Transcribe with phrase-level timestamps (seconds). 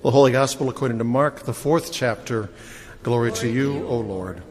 [0.00, 2.50] The Holy Gospel according to Mark, the fourth chapter.
[3.02, 4.42] Glory, Glory to you, O Lord.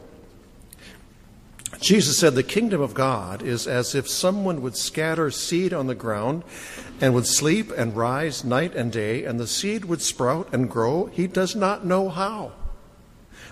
[1.80, 5.94] Jesus said, The kingdom of God is as if someone would scatter seed on the
[5.94, 6.42] ground
[7.00, 11.06] and would sleep and rise night and day, and the seed would sprout and grow.
[11.06, 12.52] He does not know how.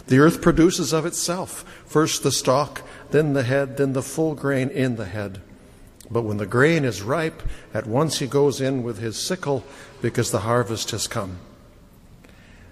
[0.07, 4.69] The earth produces of itself first the stalk, then the head, then the full grain
[4.69, 5.41] in the head.
[6.11, 7.43] But when the grain is ripe,
[7.73, 9.65] at once he goes in with his sickle
[10.03, 11.39] because the harvest has come.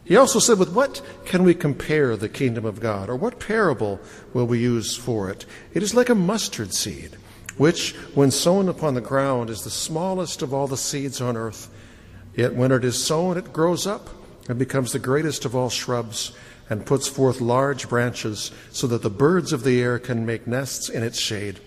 [0.04, 3.08] He also said, With what can we compare the kingdom of God?
[3.08, 4.00] Or what parable
[4.32, 5.46] will we use for it?
[5.72, 7.16] It is like a mustard seed,
[7.56, 11.70] which, when sown upon the ground, is the smallest of all the seeds on earth.
[12.34, 14.10] Yet when it is sown, it grows up
[14.48, 16.32] and becomes the greatest of all shrubs
[16.68, 20.88] and puts forth large branches so that the birds of the air can make nests
[20.88, 21.60] in its shade.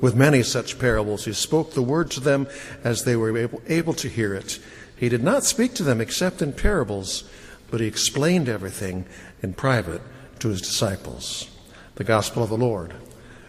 [0.00, 2.46] With many such parables, he spoke the word to them
[2.84, 4.60] as they were able, able to hear it.
[4.98, 7.24] He did not speak to them except in parables,
[7.70, 9.06] but he explained everything
[9.42, 10.02] in private
[10.40, 11.48] to his disciples.
[11.94, 12.94] The Gospel of the Lord.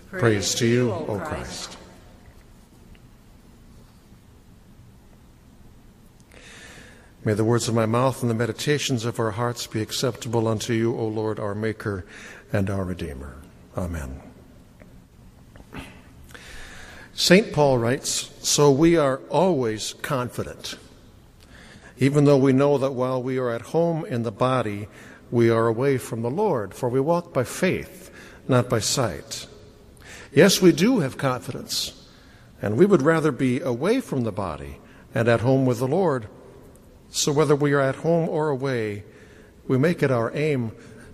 [0.09, 1.28] Praise, Praise to you, O Christ.
[1.28, 1.78] Christ.
[7.25, 10.73] May the words of my mouth and the meditations of our hearts be acceptable unto
[10.73, 12.06] you, O Lord, our Maker
[12.53, 13.36] and our Redeemer.
[13.75, 14.22] Amen.
[17.13, 17.52] St.
[17.52, 20.78] Paul writes So we are always confident
[22.00, 24.88] even though we know that while we are at home in the body,
[25.30, 28.09] we are away from the Lord, for we walk by faith,
[28.47, 29.47] not by sight.
[30.33, 32.08] Yes, we do have confidence,
[32.61, 34.80] and we would rather be away from the body
[35.14, 36.30] and at home with the Lord.
[37.09, 39.03] So whether we are at home or away,
[39.67, 40.72] we make it our aim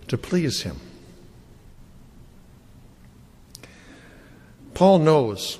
[0.08, 0.80] to please Him.
[4.75, 5.58] Paul knows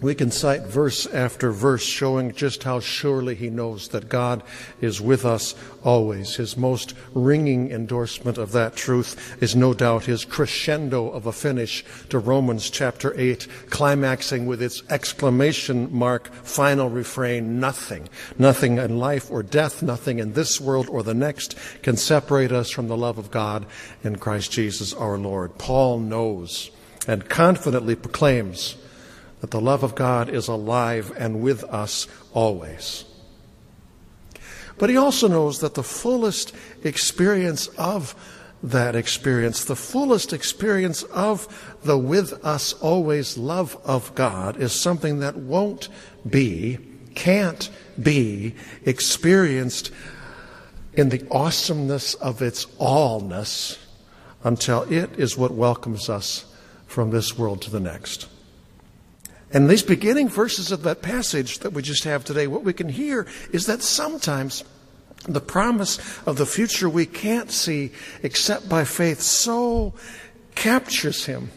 [0.00, 4.42] we can cite verse after verse showing just how surely he knows that God
[4.80, 6.36] is with us always.
[6.36, 11.84] His most ringing endorsement of that truth is no doubt his crescendo of a finish
[12.08, 18.08] to Romans chapter 8, climaxing with its exclamation mark final refrain nothing,
[18.38, 22.70] nothing in life or death, nothing in this world or the next can separate us
[22.70, 23.66] from the love of God
[24.02, 25.58] in Christ Jesus our Lord.
[25.58, 26.70] Paul knows
[27.06, 28.76] and confidently proclaims
[29.40, 33.04] that the love of God is alive and with us always.
[34.78, 38.14] But he also knows that the fullest experience of
[38.62, 45.20] that experience, the fullest experience of the with us always love of God, is something
[45.20, 45.88] that won't
[46.28, 46.78] be,
[47.14, 47.70] can't
[48.02, 49.90] be experienced
[50.94, 53.78] in the awesomeness of its allness
[54.44, 56.44] until it is what welcomes us
[56.86, 58.26] from this world to the next.
[59.52, 62.88] And these beginning verses of that passage that we just have today, what we can
[62.88, 64.64] hear is that sometimes
[65.24, 67.90] the promise of the future we can't see
[68.22, 69.92] except by faith so
[70.54, 71.50] captures him.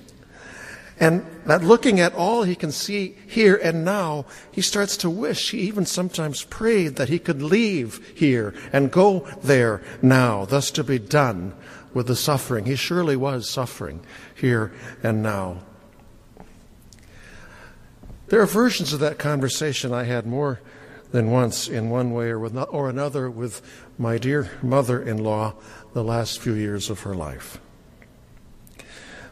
[0.99, 5.51] And that looking at all he can see here and now, he starts to wish,
[5.51, 10.83] he even sometimes prayed that he could leave here and go there now, thus to
[10.83, 11.53] be done
[11.93, 12.65] with the suffering.
[12.65, 14.01] He surely was suffering
[14.35, 14.71] here
[15.01, 15.59] and now.
[18.33, 20.59] There are versions of that conversation I had more
[21.11, 23.61] than once in one way or, with, or another with
[23.99, 25.53] my dear mother in law
[25.93, 27.59] the last few years of her life.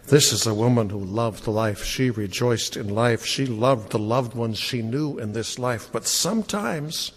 [0.06, 1.84] This is a woman who loved life.
[1.84, 3.25] She rejoiced in life.
[3.25, 5.90] She loved the loved ones she knew in this life.
[5.91, 7.11] But sometimes,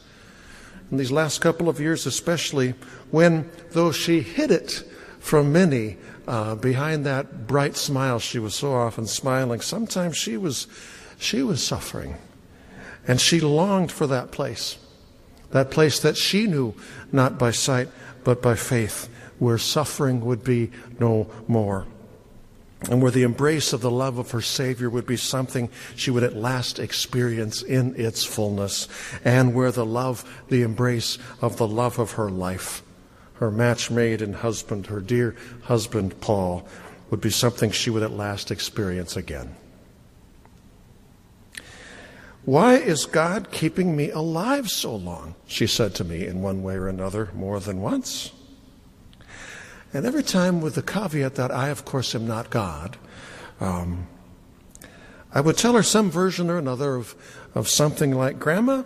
[0.90, 2.72] in these last couple of years especially,
[3.10, 8.72] when, though she hid it from many, uh, behind that bright smile she was so
[8.72, 10.66] often smiling, sometimes she was
[11.18, 12.16] she was suffering.
[13.06, 14.78] And she longed for that place,
[15.50, 16.74] that place that she knew
[17.12, 17.88] not by sight
[18.24, 19.08] but by faith,
[19.38, 21.86] where suffering would be no more.
[22.90, 26.22] And where the embrace of the love of her Savior would be something she would
[26.22, 28.88] at last experience in its fullness,
[29.24, 32.82] and where the love, the embrace of the love of her life,
[33.34, 36.66] her match made and husband, her dear husband Paul,
[37.10, 39.54] would be something she would at last experience again.
[42.44, 45.34] Why is God keeping me alive so long?
[45.46, 48.32] She said to me in one way or another more than once.
[49.94, 52.98] And every time with the caveat that I, of course, am not God,
[53.60, 54.08] um,
[55.32, 57.14] I would tell her some version or another of,
[57.54, 58.82] of something like, Grandma,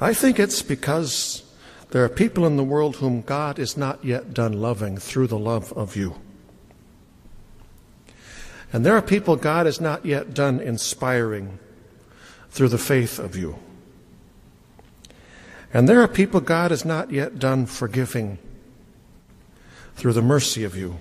[0.00, 1.44] I think it's because
[1.90, 5.38] there are people in the world whom God is not yet done loving through the
[5.38, 6.16] love of you.
[8.74, 11.60] And there are people God has not yet done inspiring
[12.50, 13.56] through the faith of you.
[15.72, 18.36] And there are people God has not yet done forgiving
[19.94, 20.98] through the mercy of you.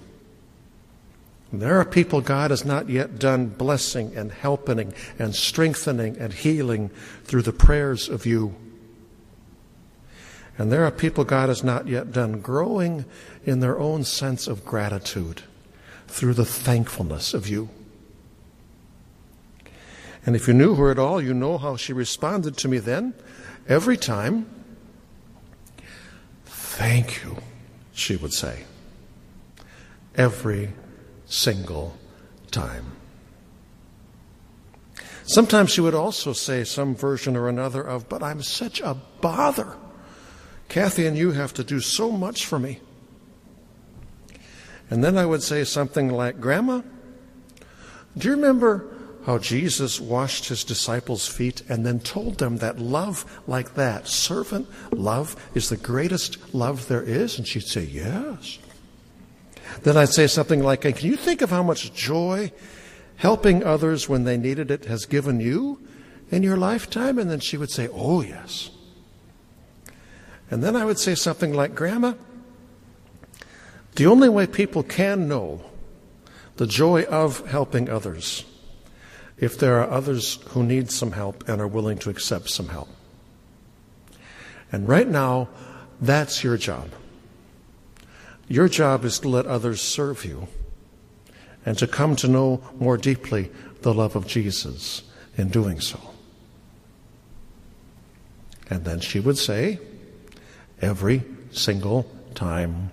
[1.51, 6.31] And There are people God has not yet done blessing and helping and strengthening and
[6.31, 6.91] healing
[7.23, 8.53] through the prayers of you.
[10.59, 13.05] And there are people God has not yet done growing
[13.45, 15.41] in their own sense of gratitude
[16.07, 17.69] through the thankfulness of you.
[20.25, 23.13] And if you knew her at all, you know how she responded to me then.
[23.67, 24.45] Every time,
[26.45, 27.37] thank you,
[27.93, 28.63] she would say.
[30.15, 30.73] Every
[31.25, 31.97] single
[32.51, 32.85] time.
[35.25, 39.75] Sometimes she would also say some version or another of, But I'm such a bother.
[40.69, 42.79] Kathy and you have to do so much for me.
[44.89, 46.81] And then I would say something like, Grandma,
[48.17, 48.89] do you remember
[49.25, 54.67] how Jesus washed his disciples' feet and then told them that love like that, servant
[54.91, 57.37] love, is the greatest love there is?
[57.37, 58.59] And she'd say, Yes.
[59.81, 62.51] Then I'd say something like, Can you think of how much joy
[63.15, 65.79] helping others when they needed it has given you
[66.29, 67.17] in your lifetime?
[67.17, 68.69] And then she would say, Oh, yes.
[70.51, 72.13] And then I would say something like, Grandma,
[73.95, 75.61] the only way people can know
[76.57, 78.45] the joy of helping others
[79.37, 82.89] if there are others who need some help and are willing to accept some help.
[84.71, 85.49] And right now,
[85.99, 86.89] that's your job.
[88.47, 90.47] Your job is to let others serve you
[91.65, 93.51] and to come to know more deeply
[93.81, 95.03] the love of Jesus
[95.37, 95.99] in doing so.
[98.69, 99.79] And then she would say,
[100.81, 102.91] every single time,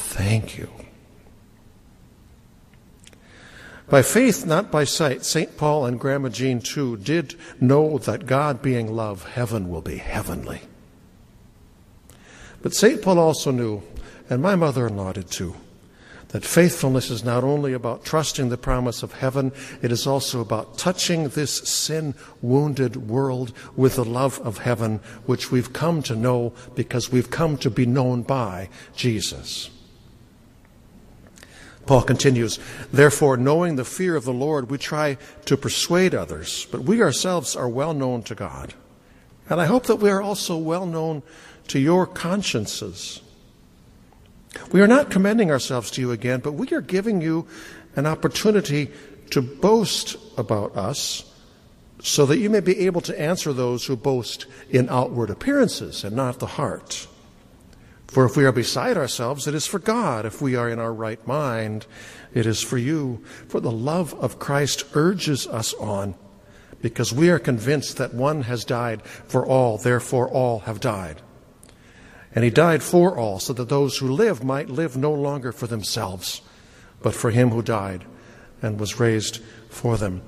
[0.00, 0.70] Thank you.
[3.88, 5.56] By faith, not by sight, St.
[5.56, 10.62] Paul and Grandma Jean, too, did know that God being love, heaven will be heavenly.
[12.62, 13.02] But St.
[13.02, 13.82] Paul also knew,
[14.28, 15.56] and my mother in law did too,
[16.28, 19.50] that faithfulness is not only about trusting the promise of heaven,
[19.82, 25.50] it is also about touching this sin wounded world with the love of heaven, which
[25.50, 29.70] we've come to know because we've come to be known by Jesus.
[31.90, 32.60] Paul continues,
[32.92, 37.56] Therefore, knowing the fear of the Lord, we try to persuade others, but we ourselves
[37.56, 38.74] are well known to God.
[39.48, 41.24] And I hope that we are also well known
[41.66, 43.20] to your consciences.
[44.70, 47.48] We are not commending ourselves to you again, but we are giving you
[47.96, 48.92] an opportunity
[49.30, 51.24] to boast about us
[52.04, 56.14] so that you may be able to answer those who boast in outward appearances and
[56.14, 57.08] not the heart.
[58.10, 60.26] For if we are beside ourselves, it is for God.
[60.26, 61.86] If we are in our right mind,
[62.34, 63.22] it is for you.
[63.46, 66.16] For the love of Christ urges us on,
[66.82, 71.22] because we are convinced that one has died for all, therefore all have died.
[72.34, 75.68] And he died for all, so that those who live might live no longer for
[75.68, 76.42] themselves,
[77.02, 78.04] but for him who died
[78.60, 80.22] and was raised for them.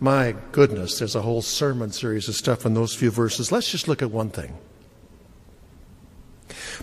[0.00, 3.52] My goodness, there's a whole sermon series of stuff in those few verses.
[3.52, 4.58] Let's just look at one thing.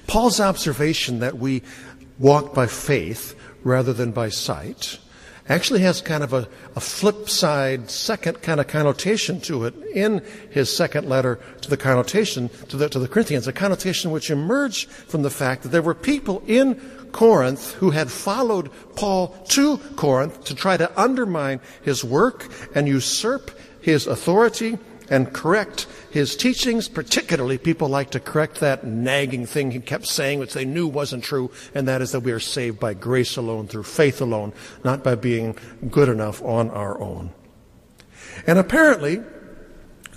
[0.07, 1.63] Paul's observation that we
[2.19, 4.99] walk by faith rather than by sight
[5.49, 10.23] actually has kind of a, a, flip side, second kind of connotation to it in
[10.49, 14.89] his second letter to the connotation to the, to the Corinthians, a connotation which emerged
[14.89, 16.75] from the fact that there were people in
[17.11, 23.51] Corinth who had followed Paul to Corinth to try to undermine his work and usurp
[23.81, 24.77] his authority
[25.09, 26.87] and correct his teachings.
[26.87, 31.23] Particularly, people like to correct that nagging thing he kept saying, which they knew wasn't
[31.23, 35.03] true, and that is that we are saved by grace alone, through faith alone, not
[35.03, 35.55] by being
[35.89, 37.31] good enough on our own.
[38.45, 39.21] And apparently,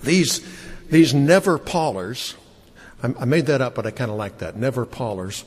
[0.03, 0.41] these,
[0.89, 2.37] these never Paulers,
[3.03, 5.45] I, made that up, but I kind of like that, never Paulers,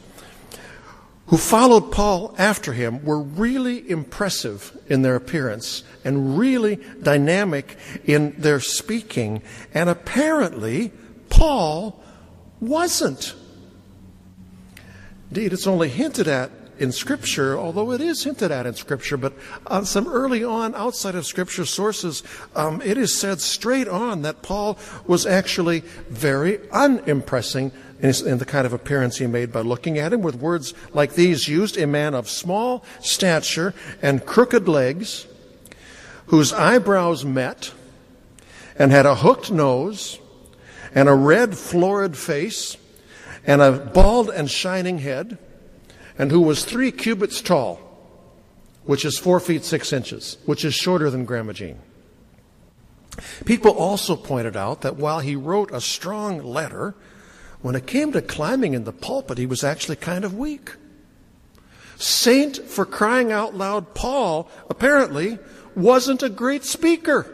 [1.28, 8.36] who followed Paul after him were really impressive in their appearance and really dynamic in
[8.38, 9.42] their speaking.
[9.74, 10.92] And apparently,
[11.30, 12.04] Paul
[12.60, 13.36] wasn't.
[15.30, 19.34] Indeed, it's only hinted at in Scripture, although it is hinted at in Scripture, but
[19.68, 22.24] on some early on outside of Scripture sources,
[22.56, 24.78] um, it is said straight on that Paul
[25.08, 27.72] was actually very unimpressing
[28.04, 31.48] in the kind of appearance he made by looking at him with words like these
[31.48, 35.26] used a man of small stature and crooked legs,
[36.28, 37.74] whose eyebrows met
[38.78, 40.20] and had a hooked nose
[40.94, 42.76] and a red, florid face
[43.46, 45.38] and a bald and shining head,
[46.18, 47.80] and who was three cubits tall,
[48.84, 51.80] which is four feet six inches, which is shorter than Grandma Jean.
[53.46, 56.96] People also pointed out that while he wrote a strong letter,
[57.64, 60.76] when it came to climbing in the pulpit, he was actually kind of weak.
[61.98, 65.40] Saint for crying out loud, Paul apparently
[65.74, 67.26] wasn't a great speaker.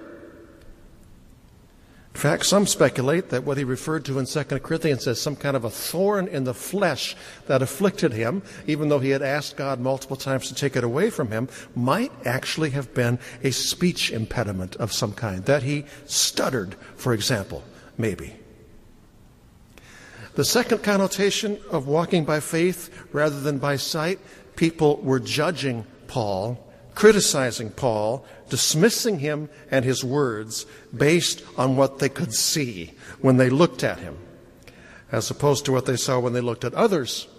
[2.13, 5.55] In fact, some speculate that what he referred to in 2 Corinthians as some kind
[5.55, 7.15] of a thorn in the flesh
[7.47, 11.09] that afflicted him, even though he had asked God multiple times to take it away
[11.09, 16.75] from him, might actually have been a speech impediment of some kind, that he stuttered,
[16.95, 17.63] for example,
[17.97, 18.35] maybe.
[20.35, 24.19] The second connotation of walking by faith rather than by sight,
[24.55, 26.65] people were judging Paul
[26.99, 33.49] criticizing Paul, dismissing him and his words based on what they could see when they
[33.49, 34.17] looked at him,
[35.09, 37.29] as opposed to what they saw when they looked at others.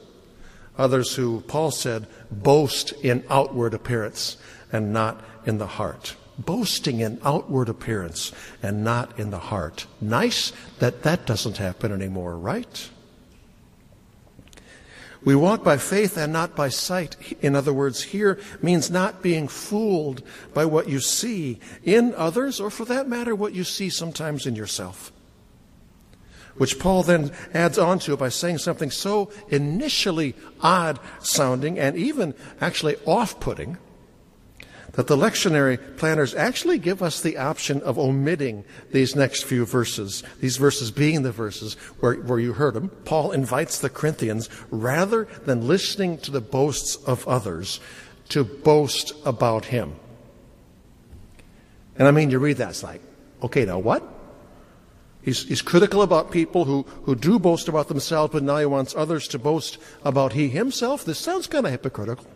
[0.78, 4.38] Others who, Paul said, boast in outward appearance
[4.72, 6.16] and not in the heart.
[6.44, 8.32] Boasting in outward appearance
[8.62, 9.86] and not in the heart.
[10.00, 12.90] Nice that that doesn't happen anymore, right?
[15.22, 17.16] We walk by faith and not by sight.
[17.42, 20.22] In other words, here means not being fooled
[20.54, 24.56] by what you see in others, or for that matter, what you see sometimes in
[24.56, 25.12] yourself.
[26.56, 32.34] Which Paul then adds on to by saying something so initially odd sounding and even
[32.60, 33.76] actually off putting
[34.92, 40.22] that the lectionary planners actually give us the option of omitting these next few verses,
[40.40, 42.88] these verses being the verses where, where you heard them.
[43.04, 47.80] Paul invites the Corinthians, rather than listening to the boasts of others,
[48.30, 49.94] to boast about him.
[51.96, 53.02] And I mean, you read that, it's like,
[53.42, 54.02] okay, now what?
[55.22, 58.94] He's, he's critical about people who, who do boast about themselves, but now he wants
[58.96, 61.04] others to boast about he himself.
[61.04, 62.26] This sounds kind of hypocritical.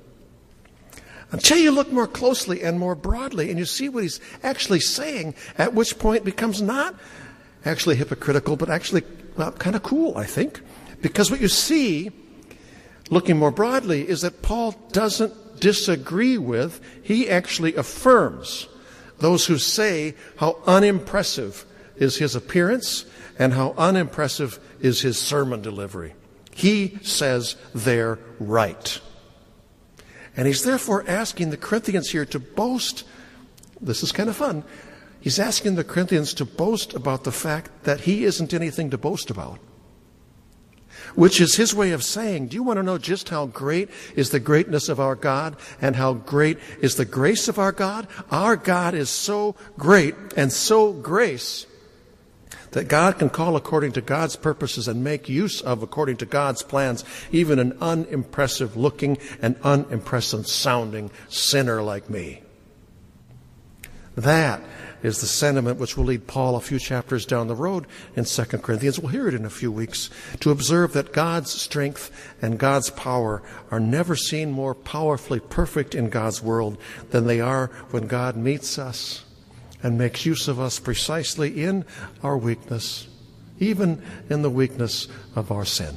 [1.31, 5.35] Until you look more closely and more broadly and you see what he's actually saying,
[5.59, 6.95] at which point becomes not
[7.65, 9.03] actually hypocritical, but actually
[9.37, 10.61] well, kind of cool, I think.
[11.03, 12.11] Because what you see,
[13.11, 18.69] looking more broadly, is that Paul doesn't disagree with, he actually affirms
[19.19, 21.65] those who say how unimpressive
[21.97, 23.07] is his appearance
[23.39, 26.15] and how unimpressive is his sermon delivery.
[26.53, 29.01] He says they're right.
[30.37, 33.05] And he's therefore asking the Corinthians here to boast.
[33.81, 34.65] This is kind of fun.
[35.21, 39.31] He's asking the Corinthians to boast about the fact that he isn't anything to boast
[39.31, 39.59] about.
[41.15, 44.31] Which is his way of saying, Do you want to know just how great is
[44.31, 48.09] the greatness of our God and how great is the grace of our God?
[48.31, 51.67] Our God is so great and so grace
[52.73, 56.63] that God can call according to God's purposes and make use of according to God's
[56.63, 62.43] plans even an unimpressive looking and unimpressive sounding sinner like me.
[64.17, 64.63] That
[65.03, 68.45] is the sentiment which will lead Paul a few chapters down the road in 2
[68.45, 68.99] Corinthians.
[68.99, 70.09] We'll hear it in a few weeks
[70.41, 76.09] to observe that God's strength and God's power are never seen more powerfully perfect in
[76.09, 76.79] God's world
[77.11, 79.25] than they are when God meets us
[79.85, 81.85] and makes use of us precisely in
[82.23, 83.07] our weakness,
[83.61, 85.95] even in the weakness of our sin.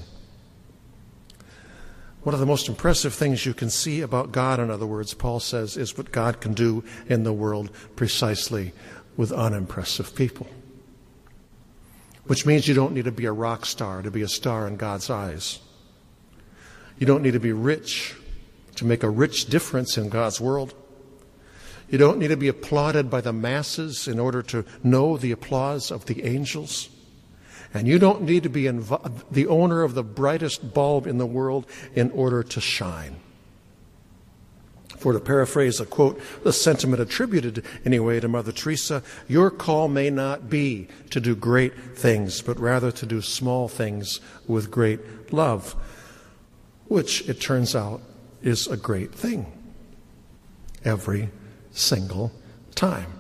[2.24, 5.40] One of the most impressive things you can see about God, in other words, Paul
[5.40, 8.74] says, is what God can do in the world precisely
[9.16, 10.48] with unimpressive people.
[12.26, 14.76] Which means you don't need to be a rock star to be a star in
[14.76, 15.60] God's eyes.
[17.00, 18.16] You don't need to be rich
[18.76, 20.74] to make a rich difference in God's world.
[21.90, 25.92] You don't need to be applauded by the masses in order to know the applause
[25.92, 26.90] of the angels.
[27.74, 31.26] And you don't need to be inv- the owner of the brightest bulb in the
[31.26, 31.66] world
[31.96, 33.18] in order to shine.
[34.98, 40.10] For to paraphrase a quote, the sentiment attributed anyway to Mother Teresa, your call may
[40.10, 45.76] not be to do great things, but rather to do small things with great love,
[46.88, 48.02] which it turns out
[48.42, 49.46] is a great thing
[50.84, 51.30] every
[51.78, 52.32] single
[52.76, 53.12] time.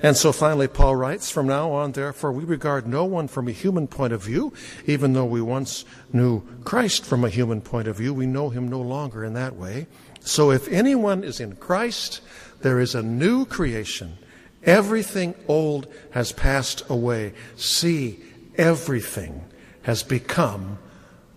[0.00, 3.52] And so finally, Paul writes, From now on, therefore, we regard no one from a
[3.52, 4.52] human point of view,
[4.86, 8.68] even though we once knew Christ from a human point of view, we know him
[8.68, 9.88] no longer in that way.
[10.20, 12.20] So if anyone is in Christ,
[12.60, 14.18] there is a new creation.
[14.62, 17.32] Everything old has passed away.
[17.56, 18.20] See,
[18.56, 19.44] everything
[19.82, 20.78] has become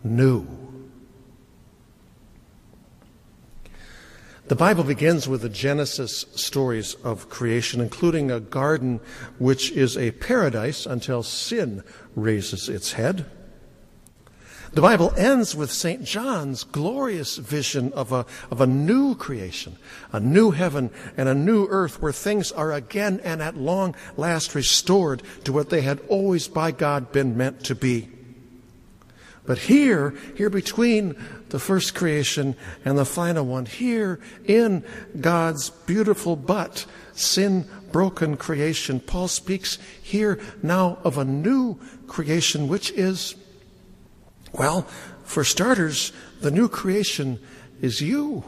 [0.04, 0.61] new.
[4.52, 9.00] The Bible begins with the Genesis stories of creation, including a garden
[9.40, 11.86] which is a paradise until sin
[12.18, 13.28] raises its head.
[14.74, 16.04] The Bible ends with St.
[16.04, 19.78] John's glorious vision of a, of a new creation,
[20.12, 24.54] a new heaven and a new earth where things are again and at long last
[24.54, 28.10] restored to what they had always by God been meant to be.
[29.46, 31.16] But here, here between
[31.50, 32.56] the first creation
[32.86, 34.84] and the final one, here in
[35.20, 42.92] God's beautiful but sin broken creation, Paul speaks here now of a new creation, which
[42.92, 43.36] is,
[44.54, 44.84] well,
[45.24, 47.40] for starters, the new creation
[47.82, 48.44] is you.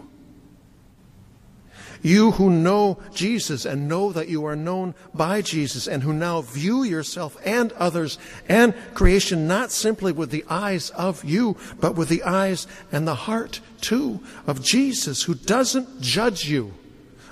[2.03, 6.41] You who know Jesus and know that you are known by Jesus and who now
[6.41, 12.10] view yourself and others and creation not simply with the eyes of you, but with
[12.10, 16.74] the eyes and the heart too of Jesus who doesn't judge you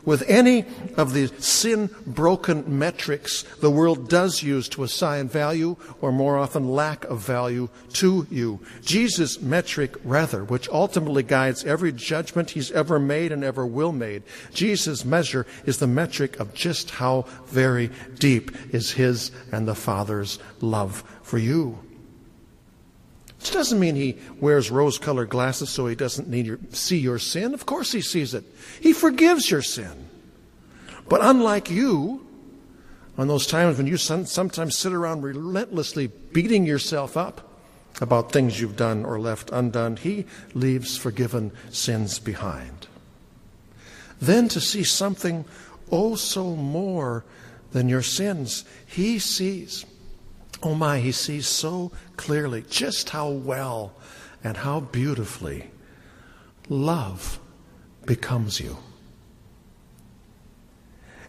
[0.06, 0.66] with any
[0.98, 6.70] of the sin broken metrics the world does use to assign value or more often
[6.70, 8.60] lack of value to you.
[8.82, 14.24] Jesus' metric, rather, which ultimately guides every judgment he's ever made and ever will made,
[14.54, 17.90] Jesus' measure is the metric of just how very
[18.20, 21.80] deep is his and the Father's love for you.
[23.42, 27.18] This doesn't mean he wears rose colored glasses so he doesn't need your, see your
[27.18, 27.56] sin.
[27.56, 28.44] Of course he sees it.
[28.80, 30.10] He forgives your sin.
[31.10, 32.26] But unlike you,
[33.18, 37.48] on those times when you sometimes sit around relentlessly beating yourself up
[38.00, 42.88] about things you've done or left undone, he leaves forgiven sins behind.
[44.22, 45.46] Then to see something
[45.92, 47.26] oh so more
[47.72, 49.84] than your sins, he sees
[50.64, 53.94] Oh my, he sees so clearly just how well
[54.44, 55.72] and how beautifully
[56.70, 57.40] love
[58.06, 58.78] becomes you.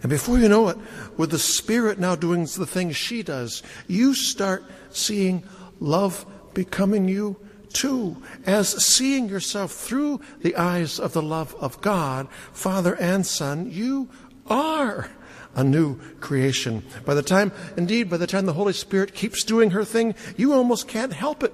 [0.03, 0.77] And before you know it,
[1.17, 5.45] with the Spirit now doing the things she does, you start seeing
[5.79, 7.37] love becoming you
[7.73, 13.71] too, as seeing yourself through the eyes of the love of God, Father and Son,
[13.71, 14.11] you
[14.47, 15.09] are
[15.55, 16.83] a new creation.
[17.05, 20.53] By the time, indeed, by the time the Holy Spirit keeps doing her thing, you
[20.53, 21.53] almost can't help it.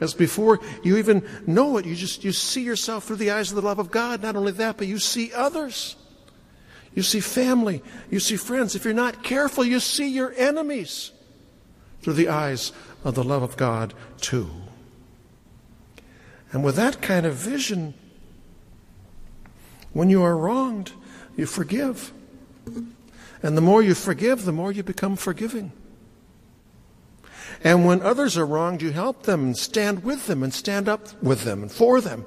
[0.00, 3.56] As before you even know it, you just you see yourself through the eyes of
[3.56, 4.22] the love of God.
[4.22, 5.96] Not only that, but you see others.
[6.94, 7.82] You see family.
[8.10, 8.74] You see friends.
[8.74, 11.12] If you're not careful, you see your enemies
[12.02, 12.72] through the eyes
[13.04, 14.50] of the love of God too.
[16.52, 17.94] And with that kind of vision,
[19.92, 20.92] when you are wronged,
[21.36, 22.12] you forgive.
[23.42, 25.72] And the more you forgive, the more you become forgiving.
[27.62, 31.22] And when others are wronged, you help them and stand with them and stand up
[31.22, 32.24] with them and for them.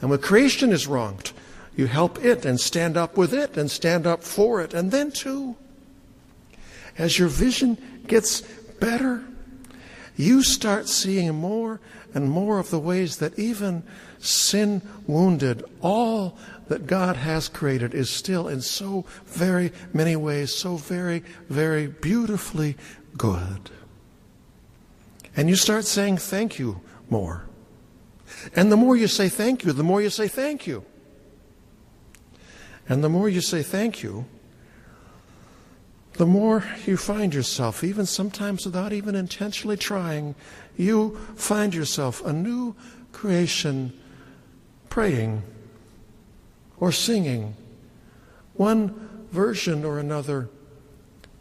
[0.00, 1.32] And when creation is wronged,
[1.76, 4.74] you help it and stand up with it and stand up for it.
[4.74, 5.56] And then, too,
[6.98, 8.40] as your vision gets
[8.80, 9.24] better,
[10.16, 11.80] you start seeing more
[12.14, 13.84] and more of the ways that even
[14.18, 16.36] sin wounded, all
[16.72, 22.78] that God has created is still in so very many ways so very, very beautifully
[23.14, 23.68] good.
[25.36, 26.80] And you start saying thank you
[27.10, 27.44] more.
[28.56, 30.82] And the more you say thank you, the more you say thank you.
[32.88, 34.24] And the more you say thank you,
[36.14, 40.34] the more you find yourself, even sometimes without even intentionally trying,
[40.78, 42.74] you find yourself a new
[43.12, 43.92] creation
[44.88, 45.42] praying
[46.82, 47.54] or singing
[48.54, 48.88] one
[49.30, 50.50] version or another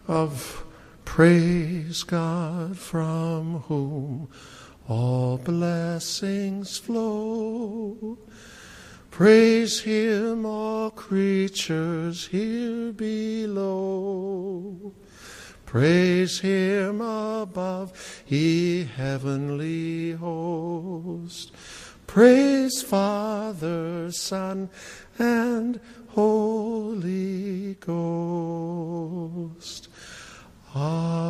[0.08, 0.63] of
[1.04, 4.30] Praise God from whom
[4.88, 8.19] all blessings flow.
[9.10, 14.93] Praise Him, all creatures here below.
[15.65, 21.51] Praise Him above, ye heavenly host.
[22.12, 24.69] Praise Father, Son,
[25.21, 25.79] and
[26.10, 29.17] Holy Ghost.
[30.75, 31.21] Amen.